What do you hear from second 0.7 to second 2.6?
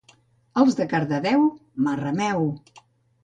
de Cardedeu, Marrameu!